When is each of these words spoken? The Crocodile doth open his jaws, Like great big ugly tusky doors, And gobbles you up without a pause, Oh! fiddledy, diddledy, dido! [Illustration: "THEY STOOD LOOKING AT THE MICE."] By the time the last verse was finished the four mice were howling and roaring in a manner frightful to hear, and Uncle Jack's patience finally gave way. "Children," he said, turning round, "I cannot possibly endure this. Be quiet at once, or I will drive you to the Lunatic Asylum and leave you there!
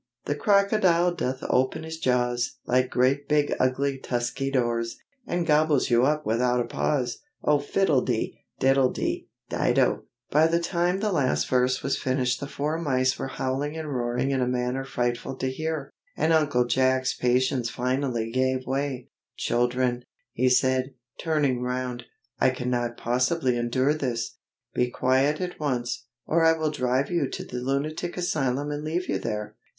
The 0.25 0.33
Crocodile 0.33 1.13
doth 1.13 1.43
open 1.47 1.83
his 1.83 1.99
jaws, 1.99 2.57
Like 2.65 2.89
great 2.89 3.29
big 3.29 3.53
ugly 3.59 3.99
tusky 3.99 4.49
doors, 4.49 4.97
And 5.27 5.45
gobbles 5.45 5.91
you 5.91 6.07
up 6.07 6.25
without 6.25 6.59
a 6.59 6.63
pause, 6.63 7.19
Oh! 7.43 7.59
fiddledy, 7.59 8.39
diddledy, 8.59 9.27
dido! 9.47 9.49
[Illustration: 9.51 9.51
"THEY 9.51 9.73
STOOD 9.77 9.83
LOOKING 9.83 9.89
AT 9.91 9.91
THE 9.91 10.37
MICE."] 10.37 10.47
By 10.47 10.47
the 10.47 10.63
time 10.63 10.99
the 11.01 11.11
last 11.11 11.47
verse 11.49 11.83
was 11.83 11.97
finished 12.01 12.39
the 12.39 12.47
four 12.47 12.77
mice 12.79 13.19
were 13.19 13.27
howling 13.27 13.77
and 13.77 13.95
roaring 13.95 14.31
in 14.31 14.41
a 14.41 14.47
manner 14.47 14.83
frightful 14.83 15.35
to 15.35 15.51
hear, 15.51 15.91
and 16.17 16.33
Uncle 16.33 16.65
Jack's 16.65 17.13
patience 17.13 17.69
finally 17.69 18.31
gave 18.31 18.65
way. 18.65 19.07
"Children," 19.37 20.01
he 20.33 20.49
said, 20.49 20.95
turning 21.19 21.61
round, 21.61 22.05
"I 22.39 22.49
cannot 22.49 22.97
possibly 22.97 23.55
endure 23.55 23.93
this. 23.93 24.37
Be 24.73 24.89
quiet 24.89 25.39
at 25.39 25.59
once, 25.59 26.07
or 26.25 26.43
I 26.43 26.53
will 26.53 26.71
drive 26.71 27.11
you 27.11 27.29
to 27.29 27.43
the 27.45 27.57
Lunatic 27.57 28.17
Asylum 28.17 28.71
and 28.71 28.83
leave 28.83 29.07
you 29.07 29.19
there! 29.19 29.55